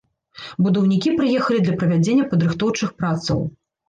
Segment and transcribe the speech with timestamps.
[0.67, 3.45] Будаўнікі прыехалі для правядзення падрыхтоўчых працаў.